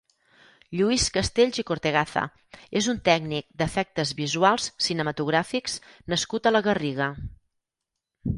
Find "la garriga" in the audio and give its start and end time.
6.57-7.13